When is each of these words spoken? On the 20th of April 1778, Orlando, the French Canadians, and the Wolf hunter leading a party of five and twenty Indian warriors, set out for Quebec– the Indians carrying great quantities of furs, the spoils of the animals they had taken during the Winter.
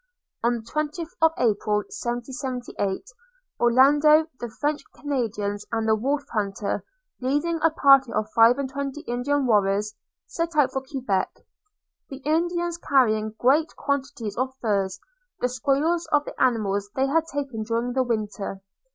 On 0.43 0.55
the 0.55 0.61
20th 0.61 1.13
of 1.21 1.31
April 1.37 1.75
1778, 1.93 3.03
Orlando, 3.59 4.25
the 4.39 4.49
French 4.59 4.81
Canadians, 4.95 5.63
and 5.71 5.87
the 5.87 5.93
Wolf 5.93 6.23
hunter 6.33 6.83
leading 7.21 7.59
a 7.61 7.69
party 7.69 8.11
of 8.11 8.27
five 8.31 8.57
and 8.57 8.67
twenty 8.67 9.01
Indian 9.01 9.45
warriors, 9.45 9.93
set 10.25 10.55
out 10.55 10.71
for 10.73 10.81
Quebec– 10.81 11.45
the 12.09 12.17
Indians 12.25 12.79
carrying 12.79 13.35
great 13.37 13.75
quantities 13.75 14.35
of 14.37 14.55
furs, 14.59 14.99
the 15.39 15.47
spoils 15.47 16.07
of 16.07 16.25
the 16.25 16.33
animals 16.41 16.89
they 16.95 17.05
had 17.05 17.27
taken 17.27 17.61
during 17.61 17.93
the 17.93 18.01
Winter. 18.01 18.61